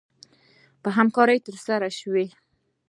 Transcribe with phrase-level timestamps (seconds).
[0.81, 2.25] په همکارۍ ترسره شوې